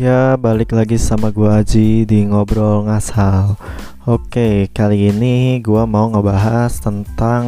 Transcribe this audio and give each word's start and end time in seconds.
Ya, 0.00 0.32
balik 0.40 0.72
lagi 0.72 0.96
sama 0.96 1.28
gua 1.28 1.60
Aji 1.60 2.08
di 2.08 2.24
ngobrol 2.24 2.88
ngasal. 2.88 3.60
Oke, 4.08 4.72
kali 4.72 5.12
ini 5.12 5.60
gua 5.60 5.84
mau 5.84 6.08
ngebahas 6.08 6.72
tentang 6.80 7.44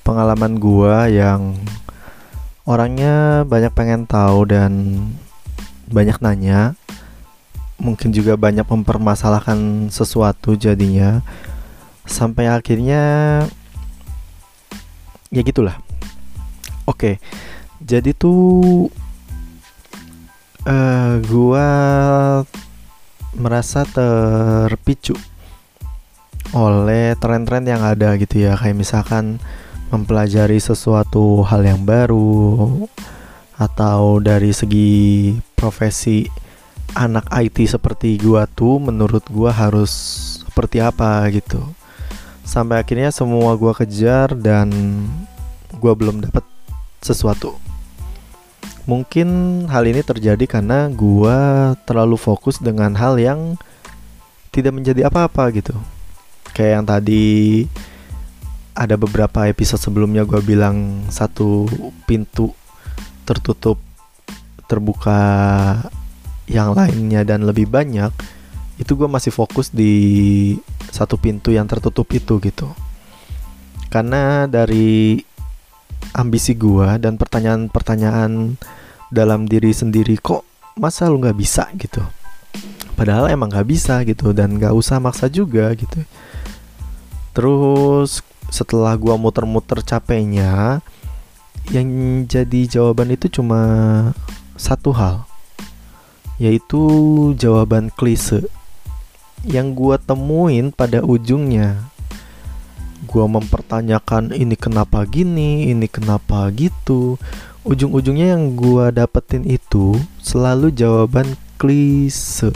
pengalaman 0.00 0.56
gua 0.56 1.12
yang 1.12 1.52
orangnya 2.64 3.44
banyak 3.44 3.68
pengen 3.76 4.08
tahu 4.08 4.48
dan 4.48 4.72
banyak 5.92 6.16
nanya. 6.24 6.72
Mungkin 7.76 8.16
juga 8.16 8.40
banyak 8.40 8.64
mempermasalahkan 8.64 9.92
sesuatu 9.92 10.56
jadinya. 10.56 11.20
Sampai 12.08 12.48
akhirnya 12.48 13.44
ya 15.28 15.42
gitulah. 15.44 15.76
Oke. 16.88 17.20
Jadi 17.84 18.16
tuh 18.16 18.88
uh, 20.66 21.22
gua 21.30 21.68
merasa 23.38 23.86
terpicu 23.86 25.14
oleh 26.52 27.14
tren-tren 27.18 27.64
yang 27.64 27.82
ada 27.86 28.18
gitu 28.18 28.42
ya. 28.42 28.58
Kayak 28.58 28.76
misalkan 28.76 29.38
mempelajari 29.94 30.58
sesuatu 30.58 31.46
hal 31.46 31.62
yang 31.62 31.86
baru 31.86 32.84
atau 33.56 34.20
dari 34.20 34.52
segi 34.52 35.32
profesi 35.56 36.28
anak 36.92 37.24
IT 37.32 37.64
seperti 37.64 38.20
gua 38.20 38.44
tuh 38.50 38.82
menurut 38.82 39.24
gua 39.30 39.54
harus 39.54 39.92
seperti 40.44 40.82
apa 40.82 41.24
gitu. 41.32 41.62
Sampai 42.46 42.82
akhirnya 42.82 43.10
semua 43.10 43.54
gua 43.58 43.74
kejar 43.74 44.34
dan 44.36 44.70
gua 45.78 45.98
belum 45.98 46.22
dapat 46.22 46.42
sesuatu 47.02 47.65
Mungkin 48.86 49.28
hal 49.66 49.82
ini 49.90 50.00
terjadi 50.06 50.46
karena 50.46 50.86
gua 50.88 51.74
terlalu 51.84 52.14
fokus 52.14 52.62
dengan 52.62 52.94
hal 52.94 53.18
yang 53.18 53.58
tidak 54.54 54.72
menjadi 54.72 55.10
apa-apa 55.10 55.50
gitu. 55.52 55.74
Kayak 56.54 56.72
yang 56.80 56.86
tadi 56.86 57.26
ada 58.72 58.94
beberapa 58.94 59.50
episode 59.50 59.82
sebelumnya 59.82 60.22
gua 60.22 60.38
bilang 60.38 61.02
satu 61.10 61.66
pintu 62.06 62.54
tertutup 63.26 63.82
terbuka 64.70 65.18
yang 66.46 66.74
lainnya 66.74 67.26
dan 67.26 67.42
lebih 67.42 67.66
banyak 67.66 68.10
itu 68.76 68.92
gue 68.92 69.08
masih 69.08 69.32
fokus 69.32 69.72
di 69.72 70.54
satu 70.92 71.18
pintu 71.18 71.50
yang 71.50 71.66
tertutup 71.66 72.06
itu 72.14 72.38
gitu 72.38 72.68
karena 73.90 74.46
dari 74.46 75.22
ambisi 76.16 76.56
gue 76.56 76.96
dan 76.96 77.20
pertanyaan-pertanyaan 77.20 78.56
dalam 79.12 79.44
diri 79.44 79.70
sendiri 79.70 80.16
kok 80.16 80.42
masa 80.80 81.12
lu 81.12 81.20
nggak 81.20 81.36
bisa? 81.36 81.68
gitu. 81.76 82.00
Padahal 82.96 83.28
emang 83.28 83.52
nggak 83.52 83.68
bisa 83.68 84.00
gitu 84.08 84.32
dan 84.32 84.56
nggak 84.56 84.72
usah 84.72 84.96
maksa 84.96 85.28
juga 85.28 85.68
gitu. 85.76 86.00
Terus 87.36 88.24
setelah 88.48 88.96
gue 88.96 89.12
muter-muter 89.20 89.84
capeknya 89.84 90.80
yang 91.68 92.24
jadi 92.24 92.80
jawaban 92.80 93.12
itu 93.12 93.28
cuma 93.28 93.60
satu 94.56 94.94
hal 94.94 95.28
yaitu 96.36 96.80
jawaban 97.36 97.88
klise 97.92 98.44
yang 99.44 99.72
gue 99.72 99.96
temuin 100.04 100.72
pada 100.72 101.00
ujungnya 101.02 101.90
gue 103.04 103.24
mempertanyakan 103.28 104.32
ini 104.32 104.56
kenapa 104.56 105.04
gini, 105.04 105.68
ini 105.68 105.84
kenapa 105.84 106.48
gitu. 106.56 107.20
Ujung-ujungnya 107.66 108.32
yang 108.32 108.56
gue 108.56 108.88
dapetin 108.94 109.44
itu 109.44 110.00
selalu 110.24 110.72
jawaban 110.72 111.36
klise. 111.60 112.54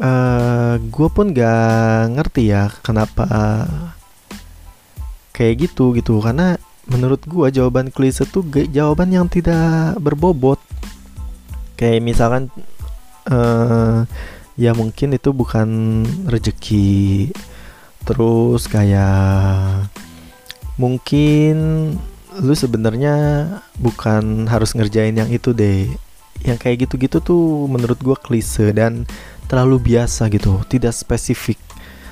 Uh, 0.00 0.04
eh, 0.04 0.74
gue 0.88 1.08
pun 1.12 1.32
gak 1.32 2.16
ngerti 2.16 2.52
ya 2.52 2.72
kenapa 2.80 3.68
kayak 5.40 5.68
gitu 5.68 5.96
gitu 5.96 6.20
karena 6.20 6.56
menurut 6.88 7.24
gue 7.24 7.48
jawaban 7.48 7.88
klise 7.88 8.28
tuh 8.28 8.44
jawaban 8.68 9.08
yang 9.08 9.24
tidak 9.28 9.96
berbobot 10.00 10.60
kayak 11.80 12.04
misalkan 12.04 12.52
uh, 13.28 14.04
ya 14.60 14.76
mungkin 14.76 15.16
itu 15.16 15.32
bukan 15.32 15.68
rezeki 16.28 17.32
terus 18.04 18.66
kayak 18.66 19.88
mungkin 20.80 21.56
lu 22.40 22.54
sebenarnya 22.56 23.46
bukan 23.76 24.48
harus 24.48 24.72
ngerjain 24.72 25.12
yang 25.16 25.28
itu 25.28 25.52
deh. 25.52 25.90
Yang 26.40 26.58
kayak 26.62 26.76
gitu-gitu 26.88 27.20
tuh 27.20 27.68
menurut 27.68 28.00
gue 28.00 28.16
klise 28.16 28.72
dan 28.72 29.04
terlalu 29.50 29.92
biasa 29.92 30.30
gitu 30.32 30.62
tidak 30.70 30.96
spesifik. 30.96 31.60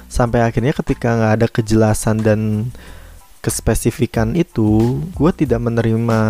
Sampai 0.09 0.45
akhirnya 0.45 0.77
ketika 0.77 1.17
nggak 1.17 1.35
ada 1.41 1.47
kejelasan 1.49 2.21
dan 2.21 2.41
kespesifikan 3.41 4.35
itu 4.35 5.01
gue 5.15 5.31
tidak 5.33 5.63
menerima 5.63 6.21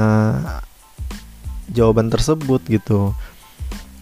jawaban 1.73 2.09
tersebut 2.13 2.61
gitu 2.69 3.17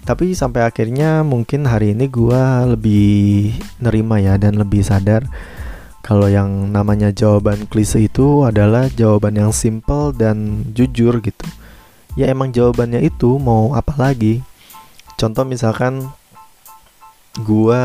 tapi 0.07 0.39
sampai 0.39 0.63
akhirnya 0.63 1.27
mungkin 1.27 1.67
hari 1.67 1.91
ini 1.91 2.07
gue 2.07 2.43
lebih 2.79 3.59
nerima 3.83 4.23
ya 4.23 4.39
dan 4.39 4.55
lebih 4.55 4.87
sadar 4.87 5.27
kalau 6.07 6.31
yang 6.31 6.71
namanya 6.71 7.11
jawaban 7.11 7.67
klise 7.67 7.99
itu 8.07 8.47
adalah 8.47 8.87
jawaban 8.87 9.35
yang 9.35 9.51
simple 9.51 10.15
dan 10.15 10.63
jujur 10.71 11.19
gitu. 11.19 11.47
Ya 12.15 12.31
emang 12.31 12.55
jawabannya 12.55 13.03
itu 13.03 13.43
mau 13.43 13.75
apa 13.75 13.99
lagi? 13.99 14.47
Contoh 15.19 15.43
misalkan 15.43 16.07
gue 17.43 17.83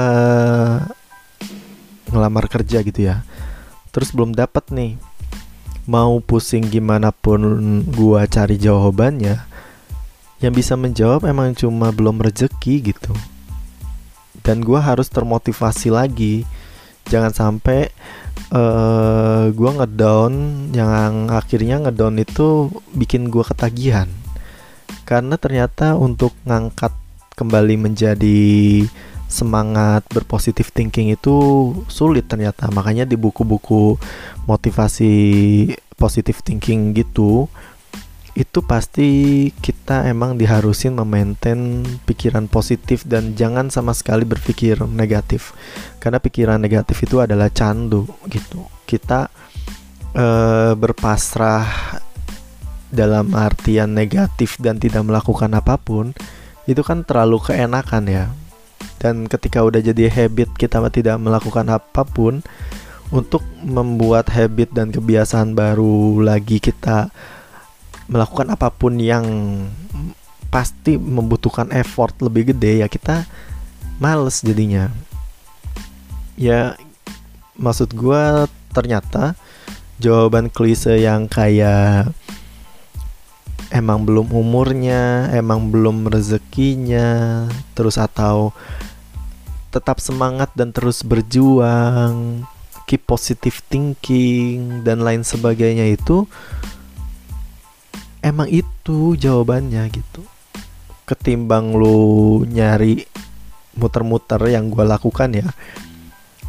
ngelamar 2.13 2.45
kerja 2.45 2.85
gitu 2.85 3.01
ya 3.01 3.25
terus 3.91 4.13
belum 4.15 4.38
dapat 4.38 4.69
nih. 4.71 5.01
Mau 5.89 6.21
pusing 6.21 6.69
gimana 6.69 7.09
pun 7.09 7.41
gue 7.83 8.21
cari 8.29 8.55
jawabannya 8.61 9.41
yang 10.41 10.53
bisa 10.57 10.74
menjawab 10.74 11.24
emang 11.29 11.53
cuma 11.53 11.94
belum 11.94 12.18
rezeki 12.18 12.94
gitu. 12.94 13.13
Dan 14.41 14.66
gue 14.66 14.78
harus 14.81 15.06
termotivasi 15.07 15.94
lagi. 15.94 16.50
Jangan 17.06 17.34
sampai 17.34 17.94
uh, 18.50 18.57
eh, 18.57 19.46
gue 19.53 19.72
ngedown 19.78 20.34
yang 20.74 21.30
akhirnya 21.30 21.78
ngedown 21.85 22.18
itu 22.18 22.74
bikin 22.97 23.30
gue 23.30 23.46
ketagihan. 23.46 24.09
Karena 25.06 25.38
ternyata 25.38 25.94
untuk 25.94 26.34
ngangkat 26.50 26.91
kembali 27.38 27.78
menjadi 27.78 28.41
semangat 29.31 30.03
berpositif 30.12 30.74
thinking 30.74 31.13
itu 31.13 31.72
sulit 31.85 32.25
ternyata. 32.25 32.68
Makanya 32.74 33.06
di 33.06 33.13
buku-buku 33.13 33.96
motivasi 34.50 35.13
positif 36.01 36.41
thinking 36.41 36.97
gitu 36.97 37.46
itu 38.31 38.64
pasti 38.64 39.09
kita 39.59 40.08
emang 40.08 40.40
diharusin 40.40 40.96
memaintain 40.96 41.84
pikiran 42.08 42.47
positif 42.47 43.03
dan 43.03 43.36
jangan 43.36 43.68
sama 43.68 43.92
sekali 43.92 44.24
berpikir 44.24 44.80
negatif. 44.88 45.52
Karena 46.00 46.24
pikiran 46.24 46.56
negatif 46.56 47.03
itu 47.03 47.19
adalah 47.19 47.52
candu 47.52 48.08
gitu. 48.31 48.64
Kita 48.88 49.28
uh, 50.16 50.74
berpasrah 50.80 52.00
dalam 52.92 53.36
artian 53.36 53.92
negatif 53.92 54.59
dan 54.59 54.80
tidak 54.80 55.03
melakukan 55.08 55.52
apa 55.56 55.80
pun 55.80 56.12
itu 56.68 56.84
kan 56.84 57.03
terlalu 57.03 57.40
keenakan 57.44 58.03
ya. 58.08 58.25
Dan 58.96 59.28
ketika 59.28 59.66
udah 59.66 59.81
jadi 59.84 60.08
habit 60.08 60.56
kita 60.56 60.80
tidak 60.88 61.19
melakukan 61.19 61.68
apa 61.68 62.08
pun 62.08 62.40
untuk 63.12 63.44
membuat 63.59 64.31
habit 64.31 64.72
dan 64.72 64.88
kebiasaan 64.88 65.51
baru 65.51 66.24
lagi 66.24 66.63
kita 66.63 67.12
melakukan 68.12 68.52
apa 68.52 68.68
pun 68.68 69.00
yang 69.00 69.24
pasti 70.52 71.00
membutuhkan 71.00 71.72
effort 71.72 72.12
lebih 72.19 72.52
gede 72.52 72.84
ya 72.84 72.88
kita 72.92 73.24
males 74.04 74.44
jadinya. 74.44 74.92
Ya 76.36 76.75
maksud 77.56 77.96
gue 77.96 78.52
ternyata 78.75 79.40
jawaban 80.04 80.52
klise 80.52 81.00
yang 81.00 81.31
kayak 81.31 82.12
emang 83.72 84.04
belum 84.04 84.36
umurnya 84.36 85.31
emang 85.31 85.72
belum 85.72 86.12
rezekinya 86.12 87.48
terus 87.72 87.96
atau 87.96 88.52
tetap 89.72 90.04
semangat 90.04 90.52
dan 90.60 90.75
terus 90.75 91.00
berjuang 91.08 92.44
keep 92.84 93.08
positive 93.08 93.63
thinking 93.72 94.84
dan 94.84 95.00
lain 95.00 95.24
sebagainya 95.24 95.96
itu 95.96 96.28
emang 98.21 98.47
itu 98.47 99.18
jawabannya 99.18 99.89
gitu. 99.91 100.21
Ketimbang 101.06 101.75
lu 101.75 102.41
nyari 102.47 103.03
muter-muter 103.75 104.39
yang 104.47 104.69
gue 104.69 104.83
lakukan 104.83 105.31
ya 105.31 105.47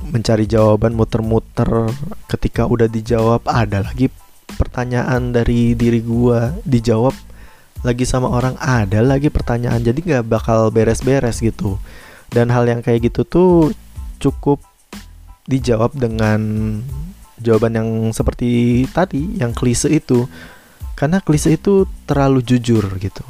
mencari 0.02 0.50
jawaban 0.50 0.98
muter-muter 0.98 1.86
ketika 2.26 2.66
udah 2.66 2.90
dijawab 2.90 3.46
ada 3.46 3.86
lagi 3.86 4.10
pertanyaan 4.58 5.30
dari 5.30 5.78
diri 5.78 6.02
gue 6.02 6.58
dijawab 6.66 7.14
lagi 7.82 8.06
sama 8.06 8.30
orang 8.30 8.54
ada 8.62 9.02
lagi 9.02 9.30
pertanyaan. 9.30 9.82
Jadi 9.82 10.06
nggak 10.06 10.26
bakal 10.26 10.70
beres-beres 10.70 11.42
gitu. 11.42 11.78
Dan 12.30 12.48
hal 12.54 12.64
yang 12.64 12.80
kayak 12.80 13.12
gitu 13.12 13.26
tuh 13.26 13.52
cukup 14.22 14.62
dijawab 15.50 15.92
dengan 15.98 16.40
jawaban 17.42 17.74
yang 17.74 17.90
seperti 18.14 18.84
tadi 18.94 19.34
yang 19.42 19.50
klise 19.50 19.90
itu 19.90 20.30
karena 20.94 21.18
klise 21.24 21.56
itu 21.56 21.88
terlalu 22.04 22.44
jujur 22.44 22.84
gitu. 23.00 23.24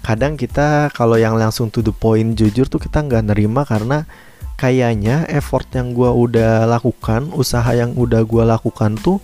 Kadang 0.00 0.40
kita 0.40 0.88
kalau 0.96 1.20
yang 1.20 1.36
langsung 1.36 1.68
to 1.68 1.84
the 1.84 1.92
point 1.92 2.32
jujur 2.32 2.66
tuh 2.66 2.80
kita 2.80 3.04
nggak 3.04 3.30
nerima 3.30 3.68
karena 3.68 4.08
kayaknya 4.56 5.28
effort 5.28 5.68
yang 5.76 5.92
gua 5.92 6.12
udah 6.16 6.64
lakukan 6.68 7.32
usaha 7.36 7.68
yang 7.76 7.92
udah 7.96 8.24
gua 8.24 8.48
lakukan 8.56 8.96
tuh 8.96 9.20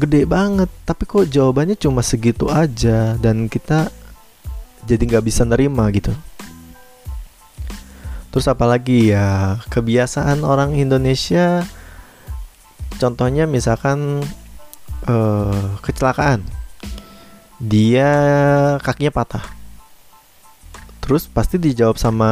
gede 0.00 0.24
banget. 0.24 0.70
Tapi 0.88 1.02
kok 1.04 1.28
jawabannya 1.28 1.76
cuma 1.76 2.00
segitu 2.00 2.48
aja 2.48 3.20
dan 3.20 3.50
kita 3.50 3.92
jadi 4.88 5.02
nggak 5.04 5.24
bisa 5.28 5.44
nerima 5.44 5.88
gitu. 5.92 6.14
Terus 8.30 8.46
apalagi 8.46 9.10
ya 9.10 9.58
kebiasaan 9.68 10.46
orang 10.46 10.78
Indonesia 10.78 11.66
contohnya 13.02 13.44
misalkan 13.50 14.22
uh, 15.06 15.78
kecelakaan. 15.84 16.42
Dia 17.60 18.10
kakinya 18.80 19.12
patah. 19.12 19.60
Terus 21.10 21.26
pasti 21.26 21.58
dijawab 21.58 21.98
sama 21.98 22.30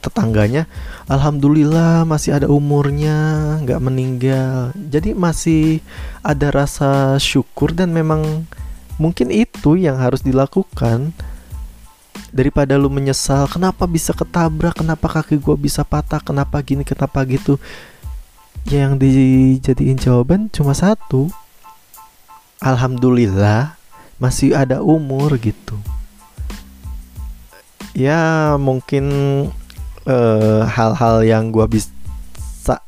tetangganya 0.00 0.64
alhamdulillah 1.04 2.08
masih 2.08 2.32
ada 2.38 2.48
umurnya 2.48 3.58
nggak 3.60 3.82
meninggal. 3.82 4.72
Jadi 4.72 5.12
masih 5.12 5.84
ada 6.24 6.48
rasa 6.48 7.20
syukur 7.20 7.76
dan 7.76 7.92
memang 7.92 8.48
mungkin 8.96 9.28
itu 9.28 9.76
yang 9.76 10.00
harus 10.00 10.24
dilakukan. 10.24 11.12
Daripada 12.32 12.80
lu 12.80 12.88
menyesal 12.88 13.52
kenapa 13.52 13.84
bisa 13.84 14.16
ketabrak? 14.16 14.80
Kenapa 14.80 15.20
kaki 15.20 15.36
gue 15.36 15.56
bisa 15.60 15.84
patah? 15.84 16.24
Kenapa 16.24 16.64
gini? 16.64 16.88
Kenapa 16.88 17.20
gitu? 17.28 17.60
Ya 18.66 18.88
yang 18.88 18.96
dijadiin 18.96 20.00
jawaban 20.00 20.48
cuma 20.48 20.72
satu 20.72 21.28
alhamdulillah 22.60 23.76
masih 24.16 24.56
ada 24.56 24.80
umur 24.80 25.36
gitu. 25.36 25.76
Ya 27.96 28.54
mungkin 28.60 29.06
eh, 30.04 30.62
hal-hal 30.68 31.24
uh, 31.24 31.26
yang 31.26 31.52
gua 31.52 31.68
bisa 31.68 32.80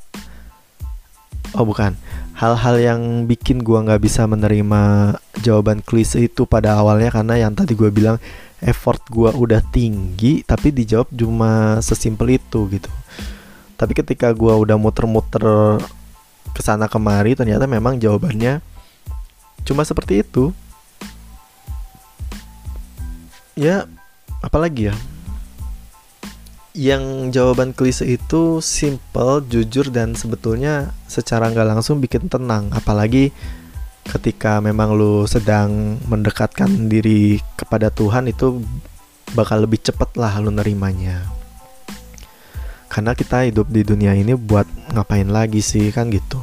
oh 1.57 1.65
bukan. 1.65 1.97
Hal-hal 2.39 2.77
yang 2.79 3.01
bikin 3.27 3.67
gua 3.67 3.83
nggak 3.83 4.05
bisa 4.05 4.23
menerima 4.29 5.15
jawaban 5.43 5.83
klise 5.83 6.23
itu 6.23 6.47
pada 6.47 6.79
awalnya 6.79 7.11
karena 7.11 7.35
yang 7.49 7.53
tadi 7.57 7.75
gua 7.75 7.91
bilang 7.91 8.17
effort 8.63 9.03
gua 9.11 9.33
udah 9.35 9.65
tinggi 9.75 10.47
tapi 10.47 10.71
dijawab 10.71 11.09
cuma 11.13 11.81
sesimpel 11.81 12.39
itu 12.39 12.69
gitu. 12.71 12.91
Tapi 13.75 13.93
ketika 13.97 14.31
gua 14.37 14.61
udah 14.61 14.77
muter-muter 14.77 15.43
ke 16.53 16.61
sana 16.61 16.89
kemari 16.89 17.37
ternyata 17.37 17.65
memang 17.69 17.97
jawabannya 17.97 18.61
cuma 19.69 19.85
seperti 19.85 20.25
itu 20.25 20.57
ya 23.53 23.85
apalagi 24.41 24.89
ya 24.89 24.97
yang 26.79 27.35
jawaban 27.35 27.75
klise 27.75 28.07
itu 28.07 28.63
simple, 28.63 29.43
jujur 29.51 29.91
dan 29.91 30.15
sebetulnya 30.15 30.95
secara 31.11 31.51
nggak 31.51 31.75
langsung 31.75 31.99
bikin 31.99 32.31
tenang. 32.31 32.71
Apalagi 32.71 33.35
ketika 34.07 34.63
memang 34.63 34.95
lu 34.95 35.27
sedang 35.27 35.99
mendekatkan 36.07 36.87
diri 36.87 37.43
kepada 37.59 37.91
Tuhan 37.91 38.31
itu 38.31 38.63
bakal 39.35 39.67
lebih 39.67 39.83
cepet 39.83 40.15
lah 40.15 40.39
lu 40.39 40.55
nerimanya. 40.55 41.27
Karena 42.87 43.11
kita 43.13 43.51
hidup 43.51 43.67
di 43.75 43.83
dunia 43.83 44.15
ini 44.15 44.39
buat 44.39 44.71
ngapain 44.95 45.27
lagi 45.27 45.59
sih 45.59 45.91
kan 45.91 46.15
gitu. 46.15 46.39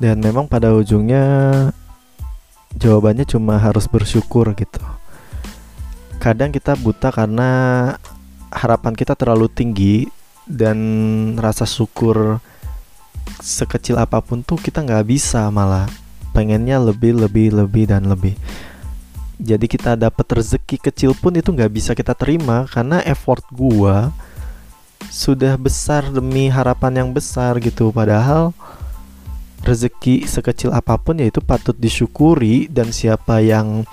Dan 0.00 0.24
memang 0.24 0.48
pada 0.48 0.72
ujungnya 0.72 1.68
jawabannya 2.72 3.28
cuma 3.28 3.60
harus 3.60 3.84
bersyukur 3.84 4.48
gitu. 4.56 4.80
Kadang 6.16 6.52
kita 6.52 6.72
buta 6.76 7.12
karena 7.12 7.50
harapan 8.48 8.96
kita 8.96 9.12
terlalu 9.12 9.52
tinggi 9.52 10.08
dan 10.48 10.78
rasa 11.36 11.68
syukur 11.68 12.40
sekecil 13.40 14.00
apa 14.00 14.18
pun 14.24 14.40
tuh 14.40 14.56
kita 14.56 14.80
nggak 14.80 15.04
bisa 15.04 15.48
malah. 15.52 15.84
Pengennya 16.32 16.80
lebih 16.80 17.20
lebih 17.20 17.52
lebih 17.52 17.84
dan 17.92 18.08
lebih. 18.08 18.34
Jadi 19.40 19.68
kita 19.68 19.96
dapat 19.96 20.40
rezeki 20.40 20.76
kecil 20.80 21.16
pun 21.16 21.32
itu 21.32 21.48
nggak 21.48 21.72
bisa 21.72 21.90
kita 21.96 22.12
terima 22.12 22.68
karena 22.68 23.00
effort 23.08 23.40
gua 23.48 24.12
sudah 25.08 25.56
besar 25.56 26.04
demi 26.12 26.52
harapan 26.52 27.04
yang 27.04 27.10
besar 27.10 27.56
gitu. 27.60 27.88
Padahal 27.88 28.52
rezeki 29.60 30.24
sekecil 30.24 30.72
apa 30.72 30.96
pun 30.96 31.20
ya 31.20 31.28
itu 31.28 31.44
patut 31.44 31.76
disyukuri 31.76 32.66
dan 32.68 32.90
siapa 32.90 33.44
yang 33.44 33.84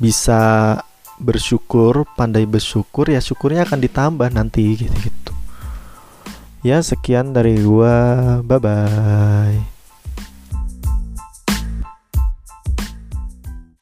bisa 0.00 0.76
bersyukur, 1.20 2.08
pandai 2.16 2.48
bersyukur 2.48 3.12
ya 3.12 3.20
syukurnya 3.20 3.68
akan 3.68 3.78
ditambah 3.84 4.28
nanti 4.32 4.80
gitu-gitu. 4.80 5.36
Ya 6.64 6.80
sekian 6.84 7.32
dari 7.32 7.60
gua. 7.60 8.40
Bye 8.44 8.60
bye. 8.60 9.79